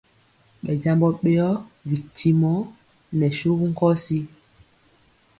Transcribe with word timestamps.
Ɓɛ 0.63 0.71
jambɔ 0.81 1.07
ɓeyɔ 1.21 1.47
bitimɔ 1.87 2.51
nɛ 3.17 3.27
suwu 3.37 3.63
nkɔsi. 3.71 4.17